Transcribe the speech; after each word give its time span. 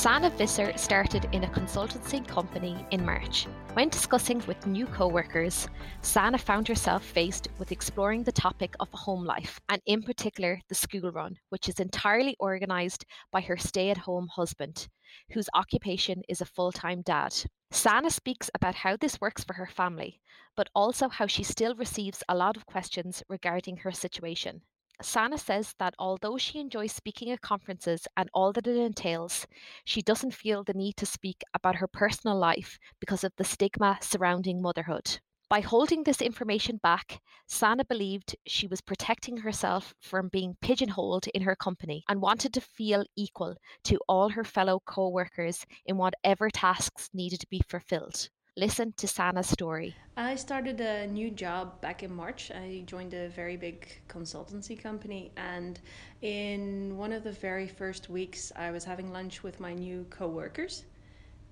Sanne 0.00 0.32
Visser 0.38 0.72
started 0.78 1.28
in 1.32 1.44
a 1.44 1.48
consultancy 1.48 2.26
company 2.26 2.86
in 2.90 3.04
March. 3.04 3.46
When 3.74 3.90
discussing 3.90 4.42
with 4.46 4.66
new 4.66 4.86
co 4.86 5.08
workers, 5.08 5.68
Sanne 6.00 6.40
found 6.40 6.66
herself 6.68 7.04
faced 7.04 7.48
with 7.58 7.70
exploring 7.70 8.22
the 8.22 8.32
topic 8.32 8.74
of 8.80 8.88
home 8.92 9.26
life, 9.26 9.60
and 9.68 9.82
in 9.84 10.00
particular 10.02 10.58
the 10.70 10.74
school 10.74 11.12
run, 11.12 11.36
which 11.50 11.68
is 11.68 11.80
entirely 11.80 12.34
organised 12.40 13.04
by 13.30 13.42
her 13.42 13.58
stay 13.58 13.90
at 13.90 13.98
home 13.98 14.26
husband, 14.28 14.88
whose 15.32 15.50
occupation 15.52 16.22
is 16.30 16.40
a 16.40 16.46
full 16.46 16.72
time 16.72 17.02
dad. 17.02 17.34
Sanne 17.70 18.10
speaks 18.10 18.50
about 18.54 18.76
how 18.76 18.96
this 18.96 19.20
works 19.20 19.44
for 19.44 19.52
her 19.52 19.66
family, 19.66 20.18
but 20.56 20.70
also 20.74 21.10
how 21.10 21.26
she 21.26 21.42
still 21.42 21.74
receives 21.74 22.22
a 22.26 22.34
lot 22.34 22.56
of 22.56 22.64
questions 22.64 23.22
regarding 23.28 23.76
her 23.76 23.92
situation. 23.92 24.62
Sanne 25.02 25.38
says 25.38 25.74
that 25.78 25.94
although 25.98 26.36
she 26.36 26.58
enjoys 26.58 26.92
speaking 26.92 27.30
at 27.30 27.40
conferences 27.40 28.06
and 28.16 28.28
all 28.34 28.52
that 28.52 28.66
it 28.66 28.76
entails, 28.76 29.46
she 29.84 30.02
doesn't 30.02 30.34
feel 30.34 30.62
the 30.62 30.74
need 30.74 30.96
to 30.96 31.06
speak 31.06 31.42
about 31.54 31.76
her 31.76 31.88
personal 31.88 32.36
life 32.36 32.78
because 33.00 33.24
of 33.24 33.32
the 33.36 33.44
stigma 33.44 33.98
surrounding 34.00 34.60
motherhood. 34.60 35.20
By 35.48 35.62
holding 35.62 36.04
this 36.04 36.22
information 36.22 36.76
back, 36.76 37.20
Sanne 37.48 37.82
believed 37.88 38.36
she 38.46 38.68
was 38.68 38.80
protecting 38.80 39.38
herself 39.38 39.94
from 40.00 40.28
being 40.28 40.56
pigeonholed 40.60 41.26
in 41.34 41.42
her 41.42 41.56
company 41.56 42.04
and 42.08 42.20
wanted 42.20 42.54
to 42.54 42.60
feel 42.60 43.04
equal 43.16 43.56
to 43.84 43.98
all 44.08 44.28
her 44.28 44.44
fellow 44.44 44.80
co 44.86 45.08
workers 45.08 45.66
in 45.84 45.96
whatever 45.96 46.50
tasks 46.50 47.10
needed 47.12 47.40
to 47.40 47.48
be 47.48 47.62
fulfilled. 47.68 48.28
Listen 48.60 48.92
to 48.98 49.08
Sanne's 49.08 49.48
story. 49.48 49.96
I 50.18 50.34
started 50.34 50.82
a 50.82 51.06
new 51.06 51.30
job 51.30 51.80
back 51.80 52.02
in 52.02 52.14
March. 52.14 52.50
I 52.50 52.82
joined 52.84 53.14
a 53.14 53.30
very 53.30 53.56
big 53.56 53.88
consultancy 54.06 54.78
company, 54.78 55.32
and 55.38 55.80
in 56.20 56.94
one 56.98 57.10
of 57.10 57.24
the 57.24 57.32
very 57.32 57.66
first 57.66 58.10
weeks, 58.10 58.52
I 58.54 58.70
was 58.70 58.84
having 58.84 59.14
lunch 59.14 59.42
with 59.42 59.60
my 59.60 59.72
new 59.72 60.04
co-workers. 60.10 60.84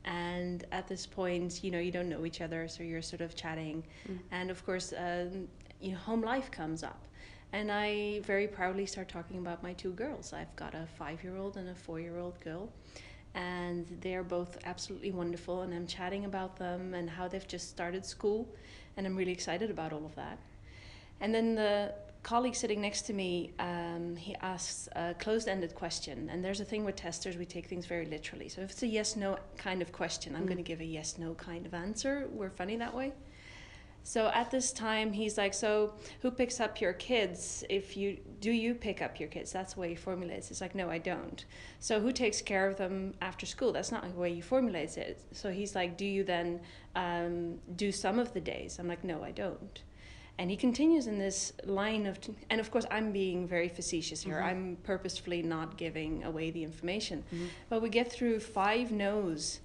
And 0.05 0.67
at 0.71 0.87
this 0.87 1.07
point, 1.07 1.65
you 1.65 1.71
know, 1.71 1.79
you 1.79 1.91
don't 1.91 2.11
know 2.11 2.27
each 2.27 2.43
other, 2.43 2.69
so 2.69 2.83
you're 2.83 3.01
sort 3.01 3.23
of 3.23 3.35
chatting, 3.35 3.85
mm. 4.07 4.19
and 4.31 4.51
of 4.51 4.63
course, 4.67 4.93
um, 4.93 5.49
you 5.81 5.93
know, 5.93 5.97
home 5.97 6.21
life 6.21 6.51
comes 6.51 6.83
up. 6.83 7.03
And 7.55 7.73
I 7.73 8.21
very 8.27 8.47
proudly 8.47 8.85
start 8.85 9.09
talking 9.09 9.39
about 9.39 9.63
my 9.63 9.73
two 9.73 9.93
girls. 9.93 10.35
I've 10.35 10.55
got 10.57 10.75
a 10.75 10.87
five 10.99 11.25
year 11.25 11.39
old 11.39 11.57
and 11.57 11.71
a 11.71 11.75
four 11.75 12.01
year 12.01 12.19
old 12.19 12.39
girl 12.41 12.69
and 13.39 13.87
they're 14.01 14.25
both 14.25 14.59
absolutely 14.65 15.13
wonderful 15.13 15.63
and 15.63 15.73
i'm 15.73 15.87
chatting 15.87 16.25
about 16.25 16.57
them 16.57 16.93
and 16.93 17.09
how 17.09 17.29
they've 17.29 17.47
just 17.47 17.71
started 17.71 18.05
school 18.05 18.47
and 18.97 19.07
i'm 19.07 19.17
really 19.17 19.33
excited 19.33 19.71
about 19.71 19.93
all 19.93 20.05
of 20.05 20.15
that. 20.17 20.39
And 21.21 21.35
then 21.35 21.55
the 21.55 21.95
colleague 22.23 22.55
sitting 22.55 22.81
next 22.81 23.03
to 23.03 23.13
me 23.13 23.53
um, 23.59 24.17
he 24.17 24.35
asks 24.43 24.89
a 24.93 25.15
closed-ended 25.15 25.75
question 25.75 26.29
and 26.31 26.45
there's 26.45 26.61
a 26.61 26.65
thing 26.65 26.85
with 26.85 26.97
testers 26.97 27.37
we 27.37 27.47
take 27.47 27.67
things 27.67 27.87
very 27.87 28.07
literally. 28.07 28.49
So 28.49 28.61
if 28.61 28.71
it's 28.71 28.83
a 28.83 28.87
yes 28.87 29.17
no 29.17 29.39
kind 29.57 29.83
of 29.83 29.93
question 29.93 30.35
i'm 30.35 30.43
mm. 30.43 30.49
going 30.49 30.59
to 30.59 30.69
give 30.71 30.81
a 30.81 30.85
yes 30.85 31.17
no 31.17 31.35
kind 31.35 31.65
of 31.65 31.75
answer. 31.75 32.29
We're 32.33 32.51
funny 32.51 32.77
that 32.77 32.95
way 32.95 33.13
so 34.09 34.29
at 34.29 34.51
this 34.51 34.73
time, 34.73 35.13
he's 35.13 35.37
like, 35.37 35.53
"So 35.53 35.93
who 36.23 36.31
picks 36.31 36.61
up 36.61 36.81
your 36.81 36.95
kids? 36.95 37.63
If 37.69 37.95
you 37.95 38.17
do, 38.41 38.51
you 38.51 38.75
pick 38.75 39.03
up 39.03 39.21
your 39.21 39.29
kids. 39.29 39.53
That's 39.53 39.75
the 39.75 39.81
way 39.81 39.91
he 39.91 39.95
formulates. 39.95 40.47
It. 40.47 40.53
It's 40.53 40.61
like, 40.63 40.75
no, 40.75 40.89
I 40.89 40.97
don't. 40.97 41.45
So 41.79 42.01
who 42.01 42.11
takes 42.11 42.41
care 42.41 42.67
of 42.67 42.79
them 42.79 43.13
after 43.21 43.45
school? 43.45 43.71
That's 43.71 43.93
not 43.93 44.03
the 44.03 44.19
way 44.19 44.33
he 44.35 44.41
formulates 44.41 44.97
it. 44.97 45.21
So 45.33 45.51
he's 45.51 45.75
like, 45.75 45.99
do 45.99 46.07
you 46.07 46.25
then 46.25 46.61
um, 46.97 47.59
do 47.77 47.93
some 47.93 48.19
of 48.19 48.33
the 48.33 48.41
days? 48.41 48.79
I'm 48.79 48.89
like, 48.89 49.05
no, 49.05 49.23
I 49.23 49.31
don't. 49.31 49.83
And 50.39 50.51
he 50.51 50.57
continues 50.57 51.07
in 51.07 51.19
this 51.19 51.53
line 51.65 52.07
of, 52.07 52.19
t- 52.19 52.35
and 52.49 52.61
of 52.61 52.71
course, 52.71 52.87
I'm 52.91 53.13
being 53.13 53.47
very 53.47 53.69
facetious 53.69 54.23
here. 54.23 54.37
Mm-hmm. 54.37 54.49
I'm 54.49 54.79
purposefully 54.85 55.43
not 55.43 55.77
giving 55.77 56.25
away 56.25 56.51
the 56.51 56.63
information. 56.63 57.25
Mm-hmm. 57.35 57.47
But 57.69 57.83
we 57.83 57.91
get 57.91 58.11
through 58.11 58.41
five 58.41 58.91
no's, 58.91 59.61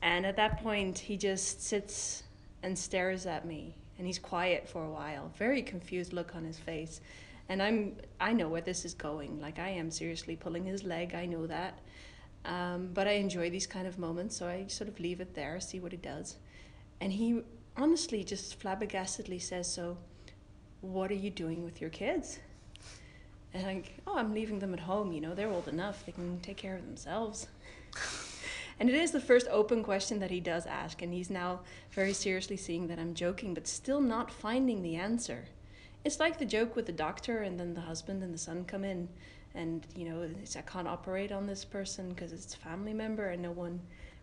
and 0.00 0.24
at 0.24 0.36
that 0.36 0.62
point, 0.62 0.98
he 0.98 1.16
just 1.16 1.62
sits 1.62 2.22
and 2.62 2.78
stares 2.78 3.24
at 3.24 3.46
me 3.46 3.74
and 4.00 4.06
he's 4.06 4.18
quiet 4.18 4.66
for 4.66 4.82
a 4.82 4.88
while. 4.88 5.30
Very 5.36 5.60
confused 5.60 6.14
look 6.14 6.34
on 6.34 6.42
his 6.42 6.58
face. 6.58 7.02
And 7.50 7.62
i'm 7.62 7.96
i 8.18 8.32
know 8.32 8.48
where 8.48 8.62
this 8.62 8.86
is 8.86 8.94
going. 8.94 9.38
Like 9.42 9.58
i 9.58 9.68
am 9.68 9.90
seriously 9.90 10.36
pulling 10.36 10.64
his 10.64 10.84
leg. 10.84 11.14
I 11.14 11.26
know 11.26 11.46
that. 11.46 11.78
Um, 12.46 12.88
but 12.94 13.06
i 13.06 13.12
enjoy 13.12 13.50
these 13.50 13.66
kind 13.66 13.86
of 13.86 13.98
moments 13.98 14.38
so 14.38 14.48
i 14.48 14.66
sort 14.68 14.88
of 14.88 14.98
leave 14.98 15.20
it 15.20 15.34
there 15.34 15.60
see 15.60 15.80
what 15.80 15.92
he 15.92 15.98
does. 15.98 16.36
And 17.02 17.12
he 17.12 17.42
honestly 17.76 18.24
just 18.24 18.58
flabbergastedly 18.58 19.40
says 19.42 19.70
so 19.70 19.98
what 20.80 21.10
are 21.10 21.22
you 21.26 21.28
doing 21.28 21.62
with 21.62 21.82
your 21.82 21.90
kids? 21.90 22.38
And 23.52 23.66
i'm 23.66 23.82
oh 24.06 24.16
i'm 24.16 24.32
leaving 24.32 24.60
them 24.60 24.72
at 24.72 24.80
home 24.80 25.12
you 25.12 25.20
know 25.20 25.34
they're 25.34 25.52
old 25.52 25.68
enough. 25.68 26.06
They 26.06 26.12
can 26.12 26.40
take 26.40 26.56
care 26.56 26.76
of 26.76 26.86
themselves 26.86 27.48
And 28.80 28.88
it 28.88 28.94
is 28.94 29.10
the 29.10 29.20
first 29.20 29.46
open 29.50 29.84
question 29.84 30.18
that 30.20 30.30
he 30.30 30.40
does 30.40 30.64
ask, 30.64 31.02
and 31.02 31.12
he's 31.12 31.28
now 31.28 31.60
very 31.92 32.14
seriously 32.14 32.56
seeing 32.56 32.86
that 32.86 32.98
I'm 32.98 33.12
joking, 33.12 33.52
but 33.52 33.68
still 33.68 34.00
not 34.00 34.30
finding 34.30 34.82
the 34.82 34.96
answer. 34.96 35.44
It's 36.02 36.18
like 36.18 36.38
the 36.38 36.46
joke 36.46 36.74
with 36.74 36.86
the 36.86 36.92
doctor, 36.92 37.42
and 37.42 37.60
then 37.60 37.74
the 37.74 37.82
husband 37.82 38.22
and 38.22 38.32
the 38.32 38.38
son 38.38 38.64
come 38.64 38.82
in, 38.82 39.10
and 39.54 39.86
you 39.94 40.08
know, 40.08 40.26
I 40.56 40.62
can't 40.62 40.88
operate 40.88 41.30
on 41.30 41.46
this 41.46 41.62
person 41.62 42.08
because 42.08 42.32
it's 42.32 42.54
a 42.54 42.56
family 42.56 42.94
member, 42.94 43.28
and 43.28 43.42
no 43.42 43.50
one 43.50 43.80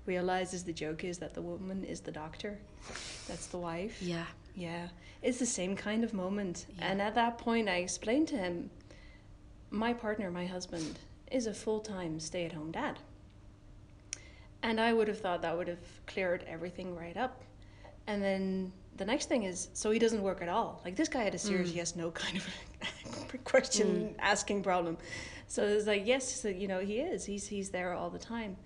realizes 0.07 0.63
the 0.63 0.73
joke 0.73 1.03
is 1.03 1.19
that 1.19 1.35
the 1.35 1.41
woman 1.41 1.83
is 1.83 1.99
the 1.99 2.11
doctor. 2.11 2.57
That's 3.27 3.45
the 3.47 3.57
wife. 3.59 4.01
Yeah. 4.01 4.25
Yeah. 4.55 4.87
It's 5.21 5.37
the 5.37 5.45
same 5.45 5.75
kind 5.75 6.03
of 6.03 6.15
moment. 6.15 6.65
Yeah. 6.79 6.87
And 6.89 7.01
at 7.01 7.13
that 7.13 7.37
point, 7.37 7.69
I 7.69 7.75
explained 7.75 8.27
to 8.29 8.37
him 8.37 8.71
my 9.69 9.93
partner, 9.93 10.31
my 10.31 10.47
husband, 10.47 10.97
is 11.29 11.45
a 11.45 11.53
full 11.53 11.81
time 11.81 12.19
stay 12.19 12.45
at 12.45 12.53
home 12.53 12.71
dad. 12.71 12.97
And 14.67 14.81
I 14.81 14.91
would 14.91 15.07
have 15.07 15.21
thought 15.21 15.43
that 15.43 15.57
would 15.57 15.69
have 15.69 16.05
cleared 16.07 16.43
everything 16.45 16.93
right 16.93 17.15
up. 17.15 17.41
And 18.05 18.21
then 18.21 18.73
the 18.97 19.05
next 19.05 19.29
thing 19.29 19.43
is, 19.43 19.69
so 19.71 19.91
he 19.91 19.97
doesn't 19.97 20.21
work 20.21 20.41
at 20.41 20.49
all. 20.49 20.81
Like 20.83 20.97
this 20.97 21.07
guy 21.07 21.23
had 21.23 21.33
a 21.33 21.39
serious 21.39 21.71
mm. 21.71 21.75
yes 21.75 21.95
no 21.95 22.11
kind 22.11 22.35
of 22.37 23.43
question 23.45 23.87
mm. 23.87 24.15
asking 24.19 24.63
problem. 24.63 24.97
So 25.47 25.63
it's 25.63 25.87
like 25.87 26.05
yes, 26.05 26.41
so, 26.41 26.49
you 26.49 26.67
know 26.67 26.79
he 26.81 26.99
is. 26.99 27.23
He's 27.23 27.47
he's 27.47 27.69
there 27.69 27.93
all 27.93 28.09
the 28.09 28.19
time. 28.19 28.57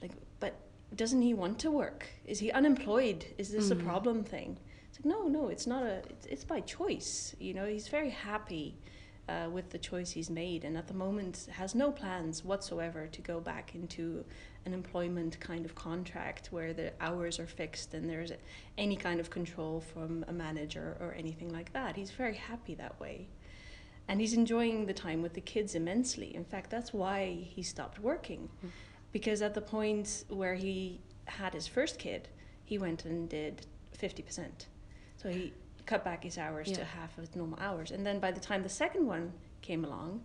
Like, 0.00 0.12
but 0.38 0.54
doesn't 0.94 1.20
he 1.20 1.34
want 1.34 1.58
to 1.58 1.70
work? 1.70 2.06
Is 2.24 2.38
he 2.38 2.50
unemployed? 2.50 3.26
Is 3.36 3.50
this 3.50 3.68
mm. 3.68 3.72
a 3.72 3.84
problem 3.84 4.24
thing? 4.24 4.56
It's 4.88 4.98
like 4.98 5.04
no, 5.04 5.28
no, 5.28 5.48
it's 5.48 5.66
not 5.66 5.82
a. 5.82 5.96
It's, 6.08 6.24
it's 6.24 6.44
by 6.44 6.60
choice. 6.60 7.36
You 7.38 7.52
know, 7.52 7.66
he's 7.66 7.86
very 7.88 8.08
happy 8.08 8.78
uh, 9.28 9.50
with 9.50 9.68
the 9.68 9.78
choice 9.78 10.10
he's 10.10 10.30
made, 10.30 10.64
and 10.64 10.78
at 10.78 10.88
the 10.88 10.94
moment 10.94 11.48
has 11.52 11.74
no 11.74 11.92
plans 11.92 12.46
whatsoever 12.46 13.08
to 13.08 13.20
go 13.20 13.40
back 13.40 13.74
into 13.74 14.24
an 14.66 14.74
employment 14.74 15.38
kind 15.40 15.64
of 15.64 15.74
contract 15.74 16.48
where 16.50 16.72
the 16.72 16.92
hours 17.00 17.38
are 17.38 17.46
fixed 17.46 17.94
and 17.94 18.08
there's 18.08 18.32
any 18.76 18.96
kind 18.96 19.20
of 19.20 19.30
control 19.30 19.80
from 19.80 20.24
a 20.28 20.32
manager 20.32 20.96
or 21.00 21.14
anything 21.14 21.50
like 21.52 21.72
that. 21.72 21.96
He's 21.96 22.10
very 22.10 22.34
happy 22.34 22.74
that 22.74 22.98
way. 23.00 23.28
And 24.08 24.20
he's 24.20 24.34
enjoying 24.34 24.86
the 24.86 24.92
time 24.92 25.22
with 25.22 25.34
the 25.34 25.40
kids 25.40 25.74
immensely. 25.74 26.34
In 26.34 26.44
fact, 26.44 26.70
that's 26.70 26.92
why 26.92 27.38
he 27.42 27.62
stopped 27.62 28.00
working. 28.00 28.48
Mm-hmm. 28.58 28.68
Because 29.12 29.42
at 29.42 29.54
the 29.54 29.60
point 29.60 30.24
where 30.28 30.54
he 30.54 31.00
had 31.26 31.54
his 31.54 31.66
first 31.66 31.98
kid, 31.98 32.28
he 32.64 32.78
went 32.78 33.04
and 33.04 33.28
did 33.28 33.66
50%. 33.98 34.48
So 35.16 35.28
he 35.28 35.52
cut 35.86 36.04
back 36.04 36.24
his 36.24 36.38
hours 36.38 36.68
yeah. 36.68 36.76
to 36.76 36.84
half 36.84 37.16
of 37.18 37.24
his 37.24 37.36
normal 37.36 37.58
hours. 37.60 37.90
And 37.90 38.06
then 38.06 38.18
by 38.20 38.30
the 38.30 38.40
time 38.40 38.62
the 38.62 38.68
second 38.68 39.06
one 39.06 39.32
came 39.62 39.84
along, 39.84 40.22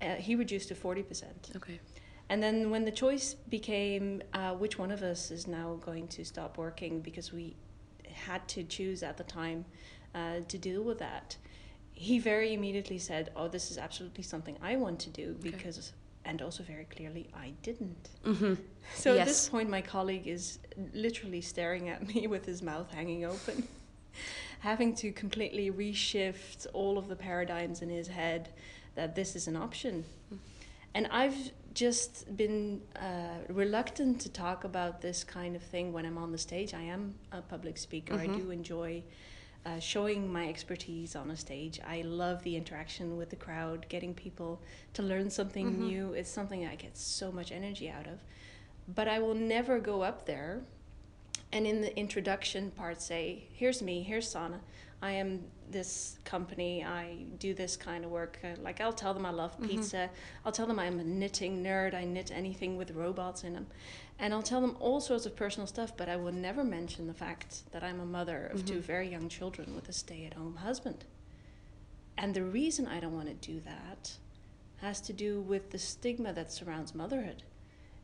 uh, 0.00 0.14
he 0.14 0.34
reduced 0.34 0.68
to 0.68 0.74
40%. 0.74 1.56
Okay. 1.56 1.80
And 2.30 2.42
then 2.42 2.70
when 2.70 2.84
the 2.84 2.90
choice 2.90 3.34
became 3.34 4.22
uh, 4.34 4.52
which 4.52 4.78
one 4.78 4.90
of 4.90 5.02
us 5.02 5.30
is 5.30 5.46
now 5.46 5.78
going 5.84 6.08
to 6.08 6.24
stop 6.24 6.58
working 6.58 7.00
because 7.00 7.32
we 7.32 7.56
had 8.12 8.46
to 8.48 8.64
choose 8.64 9.02
at 9.02 9.16
the 9.16 9.24
time 9.24 9.64
uh, 10.14 10.40
to 10.48 10.58
deal 10.58 10.82
with 10.82 10.98
that, 10.98 11.36
he 11.92 12.18
very 12.18 12.54
immediately 12.54 12.98
said, 12.98 13.30
"Oh, 13.34 13.48
this 13.48 13.70
is 13.70 13.78
absolutely 13.78 14.22
something 14.22 14.56
I 14.62 14.76
want 14.76 15.00
to 15.00 15.10
do 15.10 15.36
okay. 15.40 15.50
because." 15.50 15.92
And 16.24 16.42
also 16.42 16.62
very 16.62 16.84
clearly, 16.84 17.30
I 17.34 17.54
didn't. 17.62 18.10
Mm-hmm. 18.24 18.54
So 18.94 19.12
yes. 19.12 19.20
at 19.20 19.26
this 19.26 19.48
point, 19.50 19.68
my 19.68 19.82
colleague 19.82 20.26
is 20.26 20.58
literally 20.94 21.42
staring 21.42 21.90
at 21.90 22.06
me 22.14 22.26
with 22.26 22.46
his 22.46 22.62
mouth 22.62 22.90
hanging 22.90 23.24
open, 23.24 23.68
having 24.60 24.94
to 24.96 25.12
completely 25.12 25.70
reshift 25.70 26.66
all 26.72 26.96
of 26.96 27.08
the 27.08 27.16
paradigms 27.16 27.82
in 27.82 27.90
his 27.90 28.08
head 28.08 28.48
that 28.94 29.14
this 29.14 29.36
is 29.36 29.46
an 29.46 29.56
option. 29.56 30.04
Mm. 30.32 30.38
And 30.94 31.06
I've 31.10 31.52
just 31.74 32.36
been 32.36 32.80
uh, 32.96 33.38
reluctant 33.48 34.20
to 34.22 34.28
talk 34.28 34.64
about 34.64 35.00
this 35.00 35.22
kind 35.22 35.54
of 35.54 35.62
thing 35.62 35.92
when 35.92 36.04
I'm 36.04 36.18
on 36.18 36.32
the 36.32 36.38
stage. 36.38 36.74
I 36.74 36.82
am 36.82 37.14
a 37.30 37.40
public 37.40 37.78
speaker. 37.78 38.14
Mm-hmm. 38.14 38.34
I 38.34 38.36
do 38.38 38.50
enjoy 38.50 39.02
uh, 39.64 39.78
showing 39.78 40.32
my 40.32 40.48
expertise 40.48 41.14
on 41.14 41.30
a 41.30 41.36
stage. 41.36 41.78
I 41.86 42.02
love 42.02 42.42
the 42.42 42.56
interaction 42.56 43.16
with 43.16 43.30
the 43.30 43.36
crowd, 43.36 43.86
getting 43.88 44.14
people 44.14 44.60
to 44.94 45.02
learn 45.02 45.30
something 45.30 45.66
mm-hmm. 45.66 45.86
new. 45.86 46.12
It's 46.14 46.30
something 46.30 46.66
I 46.66 46.74
get 46.74 46.96
so 46.96 47.30
much 47.30 47.52
energy 47.52 47.88
out 47.90 48.06
of. 48.06 48.18
But 48.92 49.08
I 49.08 49.18
will 49.18 49.34
never 49.34 49.78
go 49.78 50.02
up 50.02 50.26
there 50.26 50.62
and 51.52 51.66
in 51.66 51.80
the 51.80 51.96
introduction 51.96 52.70
part 52.72 53.00
say 53.00 53.44
here's 53.52 53.82
me 53.82 54.02
here's 54.02 54.32
Sanne. 54.32 54.60
I 55.00 55.12
am 55.12 55.44
this 55.70 56.18
company. 56.24 56.82
I 56.84 57.18
do 57.38 57.54
this 57.54 57.76
kind 57.76 58.04
of 58.04 58.10
work. 58.10 58.38
Uh, 58.42 58.60
like 58.62 58.80
i'll 58.80 58.92
tell 58.92 59.14
them 59.14 59.24
i 59.26 59.30
love 59.30 59.60
pizza. 59.60 59.96
Mm-hmm. 59.96 60.14
i'll 60.44 60.52
tell 60.52 60.66
them 60.66 60.78
i'm 60.78 60.98
a 60.98 61.04
knitting 61.04 61.62
nerd. 61.62 61.94
I 61.94 62.04
knit 62.04 62.30
anything 62.34 62.76
with 62.76 62.90
robots 62.92 63.44
in 63.44 63.54
them 63.54 63.66
and 64.18 64.34
i'll 64.34 64.42
tell 64.42 64.60
them 64.60 64.76
all 64.80 65.00
sorts 65.00 65.26
of 65.26 65.36
personal 65.36 65.66
stuff 65.66 65.96
but 65.96 66.08
i 66.08 66.16
will 66.16 66.32
never 66.32 66.64
mention 66.64 67.06
the 67.06 67.14
fact 67.14 67.70
that 67.72 67.84
i'm 67.84 68.00
a 68.00 68.06
mother 68.06 68.46
of 68.52 68.58
mm-hmm. 68.58 68.74
two 68.74 68.80
very 68.80 69.08
young 69.08 69.28
children 69.28 69.74
with 69.74 69.88
a 69.88 69.92
stay-at-home 69.92 70.56
husband. 70.56 71.04
And 72.16 72.34
the 72.34 72.42
reason 72.42 72.86
i 72.86 72.98
don't 73.00 73.14
want 73.14 73.28
to 73.28 73.52
do 73.52 73.60
that 73.60 74.12
has 74.78 75.00
to 75.02 75.12
do 75.12 75.40
with 75.40 75.70
the 75.70 75.78
stigma 75.78 76.32
that 76.32 76.52
surrounds 76.52 76.94
motherhood. 76.94 77.42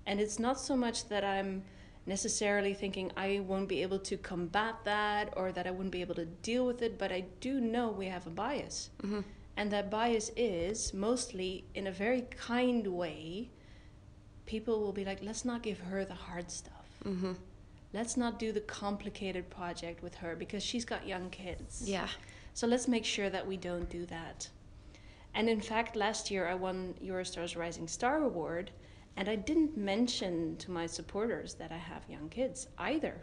And 0.07 0.21
it's 0.21 0.39
not 0.39 0.61
so 0.61 0.77
much 0.77 1.09
that 1.09 1.25
i'm 1.25 1.65
necessarily 2.07 2.75
thinking 2.75 3.11
I 3.17 3.41
won't 3.47 3.69
be 3.69 3.83
able 3.83 3.99
to 4.01 4.17
combat 4.17 4.77
that 4.85 5.33
or 5.37 5.53
that 5.53 5.67
I 5.67 5.71
wouldn't 5.71 5.93
be 5.93 6.03
able 6.03 6.15
to 6.17 6.27
deal 6.27 6.67
with 6.67 6.83
it, 6.83 6.99
but 6.99 7.11
I 7.11 7.25
do 7.41 7.61
know 7.61 7.89
we 7.89 8.07
have 8.07 8.27
a 8.27 8.31
bias. 8.31 8.91
Mm-hmm. 9.03 9.21
And 9.57 9.71
that 9.71 9.91
bias 9.91 10.31
is 10.37 10.93
mostly 10.93 11.65
in 11.75 11.87
a 11.87 11.93
very 11.93 12.23
kind 12.23 12.87
way, 12.87 13.51
people 14.47 14.81
will 14.81 14.93
be 14.93 15.05
like, 15.05 15.23
let's 15.23 15.45
not 15.45 15.63
give 15.63 15.79
her 15.79 16.05
the 16.05 16.15
hard 16.15 16.51
stuff. 16.51 16.87
Mm-hmm. 17.05 17.33
Let's 17.93 18.17
not 18.17 18.39
do 18.39 18.51
the 18.51 18.61
complicated 18.61 19.49
project 19.49 20.03
with 20.03 20.17
her 20.17 20.35
because 20.35 20.63
she's 20.63 20.85
got 20.85 21.07
young 21.07 21.31
kids. 21.31 21.85
Yeah. 21.87 22.09
So 22.53 22.67
let's 22.67 22.89
make 22.89 23.05
sure 23.05 23.31
that 23.31 23.47
we 23.47 23.57
don't 23.57 23.89
do 23.89 24.05
that. 24.07 24.49
And 25.35 25.49
in 25.49 25.61
fact, 25.61 25.97
last 25.97 26.31
year 26.31 26.47
I 26.47 26.55
won 26.55 26.95
Eurostar's 27.03 27.57
Rising 27.57 27.89
Star 27.89 28.23
Award 28.23 28.73
and 29.17 29.29
I 29.29 29.37
didn't 29.37 29.77
mention 29.77 30.57
to 30.57 30.71
my 30.71 30.87
supporters 30.87 31.55
that 31.55 31.71
I 31.71 31.77
have 31.77 32.03
young 32.09 32.29
kids 32.29 32.69
either. 32.79 33.15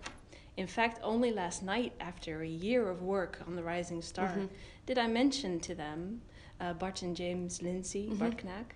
In 0.57 0.67
fact, 0.67 0.99
only 1.03 1.31
last 1.31 1.63
night, 1.63 1.93
after 1.99 2.41
a 2.41 2.47
year 2.47 2.89
of 2.89 3.01
work 3.01 3.39
on 3.47 3.55
The 3.55 3.63
Rising 3.63 4.01
Star, 4.01 4.29
mm-hmm. 4.29 4.45
did 4.85 4.97
I 4.97 5.07
mention 5.07 5.59
to 5.61 5.75
them, 5.75 6.21
uh, 6.59 6.73
Bart 6.73 7.01
and 7.01 7.15
James 7.15 7.59
Lyndsay, 7.59 8.07
mm-hmm. 8.07 8.15
Bart 8.15 8.43
Knaack, 8.43 8.75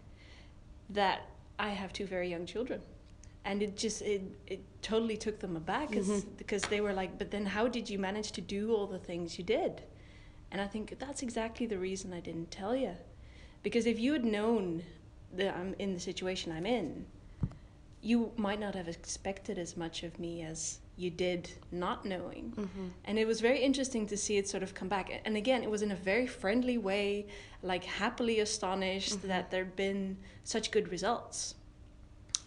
that 0.90 1.30
I 1.60 1.70
have 1.70 1.94
two 1.94 2.06
very 2.06 2.30
young 2.30 2.46
children. 2.46 2.82
And 3.44 3.62
it 3.62 3.78
just, 3.78 4.02
it, 4.02 4.24
it 4.48 4.62
totally 4.82 5.18
took 5.18 5.40
them 5.40 5.56
aback 5.56 5.92
mm-hmm. 5.92 6.20
because 6.38 6.64
they 6.64 6.82
were 6.82 6.94
like, 6.94 7.18
but 7.18 7.30
then 7.30 7.46
how 7.46 7.68
did 7.68 7.90
you 7.90 8.00
manage 8.00 8.32
to 8.34 8.42
do 8.42 8.74
all 8.74 8.88
the 8.88 8.98
things 8.98 9.38
you 9.38 9.44
did? 9.44 9.84
And 10.52 10.62
I 10.62 10.68
think 10.68 10.98
that's 10.98 11.22
exactly 11.22 11.66
the 11.66 11.78
reason 11.78 12.14
I 12.14 12.22
didn't 12.22 12.50
tell 12.50 12.76
you. 12.76 12.96
Because 13.62 13.86
if 13.86 14.00
you 14.00 14.14
had 14.14 14.26
known 14.26 14.84
that 15.34 15.56
I'm 15.56 15.76
in 15.80 15.94
the 15.94 16.00
situation 16.00 16.52
I'm 16.52 16.66
in, 16.66 17.06
you 18.02 18.32
might 18.38 18.60
not 18.60 18.76
have 18.76 18.88
expected 18.88 19.58
as 19.58 19.76
much 19.76 20.04
of 20.04 20.20
me 20.20 20.44
as 20.44 20.80
you 20.98 21.10
did 21.10 21.50
not 21.72 22.06
knowing. 22.06 22.54
Mm-hmm. 22.56 22.88
And 23.06 23.20
it 23.20 23.26
was 23.26 23.42
very 23.42 23.60
interesting 23.60 24.08
to 24.08 24.18
see 24.18 24.38
it 24.38 24.48
sort 24.48 24.64
of 24.64 24.74
come 24.74 24.88
back. 24.88 25.10
And 25.26 25.36
again, 25.36 25.64
it 25.64 25.70
was 25.70 25.82
in 25.82 25.92
a 25.92 25.96
very 25.96 26.28
friendly 26.28 26.78
way, 26.78 27.28
like 27.62 27.84
happily 27.84 28.40
astonished 28.40 29.18
mm-hmm. 29.18 29.28
that 29.28 29.52
there'd 29.52 29.76
been 29.76 30.18
such 30.44 30.72
good 30.72 30.90
results, 30.90 31.56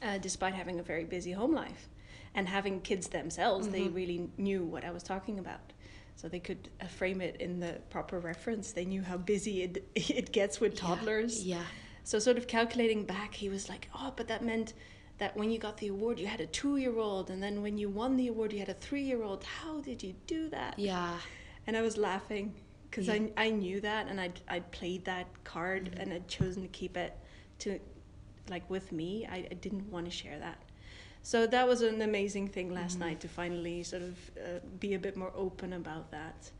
uh, 0.03 0.19
despite 0.19 0.55
having 0.55 0.81
a 0.81 0.83
very 0.83 1.05
busy 1.05 1.33
home 1.33 1.55
life. 1.55 1.89
And 2.35 2.49
having 2.49 2.81
kids 2.81 3.09
themselves, 3.09 3.67
mm-hmm. 3.67 3.73
they 3.73 3.89
really 3.89 4.31
knew 4.39 4.65
what 4.65 4.85
I 4.85 4.91
was 4.93 5.03
talking 5.03 5.39
about. 5.39 5.73
So 6.15 6.29
they 6.29 6.41
could 6.41 6.69
uh, 6.81 6.87
frame 6.87 7.21
it 7.21 7.37
in 7.41 7.59
the 7.59 7.79
proper 7.91 8.19
reference. 8.19 8.73
They 8.73 8.85
knew 8.85 9.03
how 9.03 9.17
busy 9.17 9.63
it, 9.63 9.89
it 9.95 10.33
gets 10.33 10.61
with 10.61 10.77
toddlers. 10.77 11.45
Yeah. 11.45 11.57
yeah. 11.57 11.63
So, 12.09 12.19
sort 12.19 12.39
of 12.39 12.47
calculating 12.47 13.05
back, 13.05 13.35
he 13.35 13.51
was 13.51 13.69
like, 13.69 13.87
oh, 13.95 14.15
but 14.17 14.29
that 14.29 14.43
meant 14.43 14.73
that 15.19 15.37
when 15.37 15.51
you 15.51 15.59
got 15.59 15.77
the 15.77 15.89
award, 15.89 16.19
you 16.19 16.27
had 16.27 16.41
a 16.41 16.47
two 16.47 16.79
year 16.79 16.99
old, 16.99 17.29
and 17.29 17.43
then 17.43 17.61
when 17.61 17.77
you 17.77 17.91
won 17.91 18.17
the 18.17 18.29
award, 18.29 18.51
you 18.51 18.61
had 18.61 18.71
a 18.71 18.81
three 18.87 19.03
year 19.03 19.23
old. 19.23 19.45
How 19.45 19.83
did 19.83 20.03
you 20.03 20.15
do 20.27 20.49
that? 20.49 20.79
Yeah. 20.79 21.19
And 21.67 21.77
I 21.77 21.83
was 21.83 21.99
laughing 21.99 22.55
because 22.91 23.09
yeah. 23.09 23.19
I, 23.37 23.49
I 23.49 23.51
knew 23.51 23.83
that 23.83 24.07
and 24.09 24.19
I'd, 24.19 24.41
I'd 24.49 24.71
played 24.71 25.05
that 25.05 25.27
card 25.45 25.91
mm-hmm. 25.91 26.01
and 26.01 26.15
I'd 26.15 26.27
chosen 26.29 26.63
to 26.63 26.69
keep 26.69 26.97
it 26.97 27.15
to 27.59 27.79
like 28.49 28.71
with 28.71 28.91
me. 28.91 29.29
I, 29.31 29.47
I 29.51 29.55
didn't 29.55 29.91
want 29.91 30.07
to 30.07 30.11
share 30.11 30.39
that. 30.39 30.63
So 31.23 31.47
that 31.47 31.69
was 31.69 31.83
an 31.83 32.01
amazing 32.01 32.49
thing 32.49 32.73
last 32.73 32.93
mm-hmm. 32.93 33.09
night 33.09 33.21
to 33.21 33.29
finally 33.29 33.83
sort 33.83 34.01
of 34.01 34.17
uh, 34.39 34.61
be 34.81 34.95
a 34.95 34.99
bit 34.99 35.15
more 35.15 35.33
open 35.37 35.75
about 35.75 36.11
that 36.13 36.51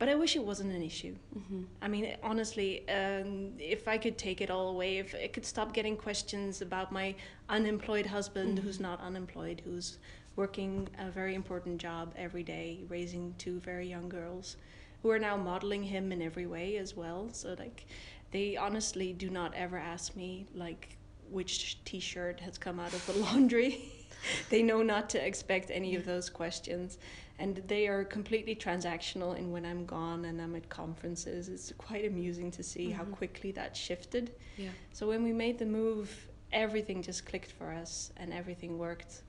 but 0.00 0.08
I 0.08 0.14
wish 0.14 0.34
it 0.34 0.42
wasn't 0.42 0.72
an 0.72 0.82
issue. 0.82 1.14
Mm-hmm. 1.38 1.62
I 1.82 1.88
mean, 1.88 2.16
honestly, 2.22 2.88
um, 2.88 3.52
if 3.58 3.86
I 3.86 3.98
could 3.98 4.16
take 4.16 4.40
it 4.40 4.50
all 4.50 4.70
away, 4.70 4.96
if 4.96 5.14
I 5.14 5.26
could 5.26 5.44
stop 5.44 5.74
getting 5.74 5.94
questions 5.94 6.62
about 6.62 6.90
my 6.90 7.14
unemployed 7.50 8.06
husband 8.06 8.56
mm-hmm. 8.56 8.66
who's 8.66 8.80
not 8.80 8.98
unemployed, 9.02 9.60
who's 9.62 9.98
working 10.36 10.88
a 10.98 11.10
very 11.10 11.34
important 11.34 11.76
job 11.76 12.14
every 12.16 12.42
day, 12.42 12.80
raising 12.88 13.34
two 13.36 13.60
very 13.60 13.86
young 13.86 14.08
girls, 14.08 14.56
who 15.02 15.10
are 15.10 15.18
now 15.18 15.36
modeling 15.36 15.82
him 15.82 16.12
in 16.12 16.22
every 16.22 16.46
way 16.46 16.78
as 16.78 16.96
well. 16.96 17.28
So 17.32 17.54
like, 17.58 17.84
they 18.30 18.56
honestly 18.56 19.12
do 19.12 19.28
not 19.28 19.52
ever 19.54 19.76
ask 19.76 20.16
me 20.16 20.46
like 20.54 20.96
which 21.30 21.78
T-shirt 21.84 22.40
has 22.40 22.56
come 22.56 22.80
out 22.80 22.94
of 22.94 23.04
the 23.04 23.12
laundry. 23.24 23.84
they 24.48 24.62
know 24.62 24.82
not 24.82 25.10
to 25.10 25.26
expect 25.26 25.70
any 25.70 25.94
of 25.94 26.06
those 26.06 26.30
questions 26.30 26.96
and 27.40 27.56
they 27.66 27.88
are 27.88 28.04
completely 28.04 28.54
transactional 28.54 29.36
in 29.36 29.50
when 29.50 29.64
I'm 29.64 29.86
gone 29.86 30.26
and 30.26 30.40
I'm 30.40 30.54
at 30.54 30.68
conferences. 30.68 31.48
It's 31.48 31.72
quite 31.78 32.04
amusing 32.04 32.50
to 32.52 32.62
see 32.62 32.88
mm-hmm. 32.88 32.98
how 32.98 33.04
quickly 33.04 33.50
that 33.52 33.74
shifted. 33.74 34.34
Yeah. 34.58 34.68
So 34.92 35.08
when 35.08 35.24
we 35.24 35.32
made 35.32 35.58
the 35.58 35.64
move, 35.64 36.28
everything 36.52 37.02
just 37.02 37.24
clicked 37.24 37.52
for 37.52 37.72
us 37.72 38.12
and 38.18 38.30
everything 38.30 38.78
worked. 38.78 39.22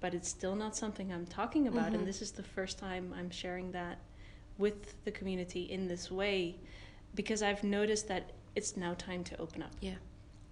But 0.00 0.14
it's 0.14 0.30
still 0.30 0.56
not 0.56 0.74
something 0.74 1.12
I'm 1.12 1.26
talking 1.26 1.68
about, 1.68 1.86
mm-hmm. 1.86 1.96
and 1.96 2.06
this 2.06 2.22
is 2.22 2.32
the 2.32 2.42
first 2.42 2.78
time 2.78 3.14
I'm 3.16 3.30
sharing 3.30 3.70
that 3.72 3.98
with 4.56 5.04
the 5.04 5.10
community 5.10 5.70
in 5.70 5.86
this 5.86 6.10
way 6.10 6.56
because 7.14 7.42
I've 7.42 7.62
noticed 7.62 8.08
that 8.08 8.32
it's 8.56 8.78
now 8.78 8.94
time 8.94 9.22
to 9.24 9.38
open 9.38 9.62
up. 9.62 9.72
Yeah. 9.80 9.94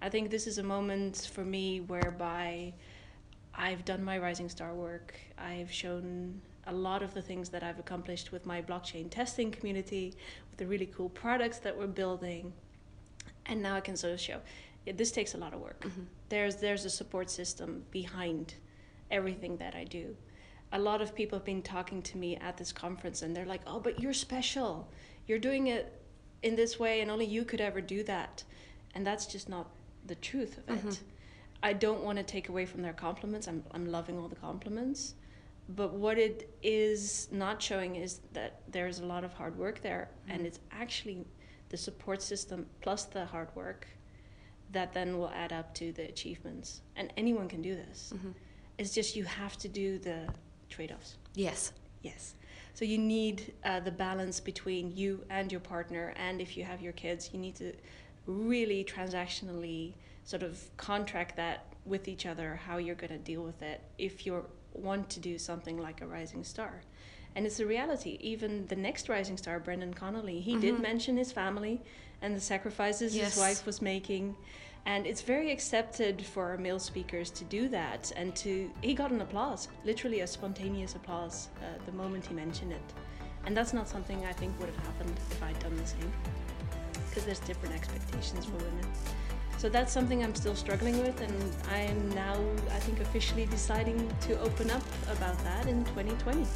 I 0.03 0.09
think 0.09 0.29
this 0.29 0.45
is 0.45 0.59
a 0.59 0.63
moment 0.63 1.29
for 1.33 1.43
me 1.43 1.81
whereby 1.81 2.73
I've 3.55 3.83
done 3.85 4.03
my 4.03 4.19
Rising 4.19 4.49
Star 4.49 4.73
work. 4.73 5.15
I've 5.37 5.71
shown 5.71 6.41
a 6.67 6.73
lot 6.73 7.01
of 7.01 7.13
the 7.13 7.21
things 7.21 7.49
that 7.49 7.63
I've 7.63 7.79
accomplished 7.79 8.31
with 8.31 8.45
my 8.45 8.61
blockchain 8.61 9.09
testing 9.09 9.51
community, 9.51 10.13
with 10.49 10.57
the 10.57 10.67
really 10.67 10.85
cool 10.85 11.09
products 11.09 11.57
that 11.59 11.77
we're 11.77 11.87
building. 11.87 12.53
And 13.47 13.61
now 13.61 13.75
I 13.75 13.81
can 13.81 13.95
sort 13.97 14.13
of 14.13 14.19
show 14.19 14.39
it, 14.85 14.97
this 14.97 15.11
takes 15.11 15.33
a 15.35 15.37
lot 15.37 15.53
of 15.53 15.59
work. 15.59 15.81
Mm-hmm. 15.81 16.01
There's 16.29 16.55
there's 16.57 16.85
a 16.85 16.89
support 16.89 17.29
system 17.29 17.83
behind 17.91 18.55
everything 19.09 19.57
that 19.57 19.75
I 19.75 19.83
do. 19.83 20.15
A 20.73 20.79
lot 20.79 21.01
of 21.01 21.13
people 21.13 21.37
have 21.37 21.45
been 21.45 21.61
talking 21.61 22.01
to 22.03 22.17
me 22.17 22.37
at 22.37 22.57
this 22.57 22.71
conference 22.71 23.21
and 23.21 23.35
they're 23.35 23.45
like, 23.45 23.61
"Oh, 23.67 23.79
but 23.79 23.99
you're 23.99 24.13
special. 24.13 24.89
You're 25.27 25.39
doing 25.39 25.67
it 25.67 26.01
in 26.41 26.55
this 26.55 26.79
way 26.79 27.01
and 27.01 27.11
only 27.11 27.25
you 27.25 27.45
could 27.45 27.61
ever 27.61 27.81
do 27.81 28.03
that." 28.03 28.43
And 28.95 29.05
that's 29.05 29.25
just 29.25 29.49
not 29.49 29.69
the 30.07 30.15
truth 30.15 30.57
of 30.67 30.69
it. 30.69 30.85
Mm-hmm. 30.85 31.05
I 31.63 31.73
don't 31.73 32.03
want 32.03 32.17
to 32.17 32.23
take 32.23 32.49
away 32.49 32.65
from 32.65 32.81
their 32.81 32.93
compliments. 32.93 33.47
I'm 33.47 33.63
I'm 33.71 33.91
loving 33.91 34.17
all 34.17 34.29
the 34.29 34.35
compliments 34.35 35.15
but 35.75 35.93
what 35.93 36.17
it 36.17 36.49
is 36.63 37.27
not 37.31 37.61
showing 37.61 37.95
is 37.95 38.21
that 38.33 38.61
there's 38.71 38.99
a 38.99 39.05
lot 39.05 39.23
of 39.23 39.33
hard 39.33 39.57
work 39.57 39.81
there. 39.81 40.09
Mm-hmm. 40.11 40.31
and 40.31 40.45
it's 40.47 40.59
actually 40.71 41.25
the 41.69 41.77
support 41.77 42.21
system 42.21 42.65
plus 42.81 43.05
the 43.05 43.25
hard 43.25 43.49
work 43.55 43.87
that 44.71 44.93
then 44.93 45.17
will 45.17 45.29
add 45.29 45.51
up 45.51 45.73
to 45.75 45.91
the 45.91 46.03
achievements. 46.03 46.81
And 46.95 47.11
anyone 47.17 47.47
can 47.47 47.61
do 47.61 47.75
this. 47.75 48.13
Mm-hmm. 48.15 48.31
it's 48.77 48.93
just 48.93 49.15
you 49.15 49.25
have 49.25 49.57
to 49.57 49.67
do 49.67 49.97
the 49.99 50.27
trade-offs. 50.69 51.17
Yes. 51.35 51.73
Yes. 52.01 52.35
So 52.73 52.85
you 52.85 52.97
need 52.97 53.53
uh, 53.65 53.81
the 53.81 53.91
balance 53.91 54.39
between 54.39 54.95
you 54.95 55.23
and 55.29 55.51
your 55.51 55.61
partner. 55.61 56.13
And 56.15 56.41
if 56.41 56.55
you 56.57 56.63
have 56.63 56.81
your 56.81 56.93
kids 56.93 57.29
you 57.33 57.39
need 57.39 57.55
to 57.55 57.73
really 58.25 58.83
transactionally 58.83 59.93
sort 60.23 60.43
of 60.43 60.59
contract 60.77 61.35
that 61.35 61.65
with 61.85 62.07
each 62.07 62.25
other 62.25 62.59
how 62.67 62.77
you're 62.77 62.95
going 62.95 63.11
to 63.11 63.17
deal 63.17 63.43
with 63.43 63.61
it. 63.61 63.81
If 63.97 64.25
you're 64.25 64.45
want 64.73 65.09
to 65.09 65.19
do 65.19 65.37
something 65.37 65.77
like 65.77 66.01
a 66.01 66.07
rising 66.07 66.43
star. 66.43 66.81
And 67.35 67.45
it's 67.45 67.59
a 67.59 67.65
reality. 67.65 68.17
Even 68.21 68.65
the 68.67 68.75
next 68.75 69.09
rising 69.09 69.37
star, 69.37 69.59
Brendan 69.59 69.93
Connolly, 69.93 70.41
he 70.41 70.51
mm-hmm. 70.51 70.61
did 70.61 70.79
mention 70.79 71.17
his 71.17 71.31
family 71.31 71.81
and 72.21 72.35
the 72.35 72.41
sacrifices 72.41 73.15
yes. 73.15 73.33
his 73.33 73.41
wife 73.41 73.65
was 73.65 73.81
making. 73.81 74.35
And 74.85 75.05
it's 75.05 75.21
very 75.21 75.51
accepted 75.51 76.25
for 76.25 76.57
male 76.57 76.79
speakers 76.79 77.29
to 77.31 77.43
do 77.45 77.69
that. 77.69 78.11
And 78.15 78.35
to 78.37 78.69
he 78.81 78.93
got 78.93 79.11
an 79.11 79.21
applause, 79.21 79.67
literally 79.85 80.21
a 80.21 80.27
spontaneous 80.27 80.95
applause, 80.95 81.49
uh, 81.57 81.85
the 81.85 81.91
moment 81.91 82.25
he 82.25 82.33
mentioned 82.33 82.73
it. 82.73 82.93
And 83.45 83.55
that's 83.55 83.73
not 83.73 83.87
something 83.87 84.25
I 84.25 84.33
think 84.33 84.59
would 84.59 84.69
have 84.69 84.85
happened 84.85 85.13
if 85.31 85.41
I'd 85.43 85.59
done 85.59 85.75
the 85.77 85.85
same. 85.85 86.11
Because 87.09 87.25
there's 87.25 87.39
different 87.39 87.75
expectations 87.75 88.45
for 88.45 88.57
women. 88.57 88.87
So 89.57 89.69
that's 89.69 89.93
something 89.93 90.23
I'm 90.23 90.33
still 90.33 90.55
struggling 90.55 90.99
with, 91.03 91.21
and 91.21 91.53
I 91.69 91.81
am 91.81 92.09
now, 92.09 92.35
I 92.71 92.79
think, 92.79 92.99
officially 92.99 93.45
deciding 93.45 94.11
to 94.21 94.39
open 94.39 94.71
up 94.71 94.83
about 95.11 95.37
that 95.43 95.67
in 95.67 95.85
2020. 95.85 96.47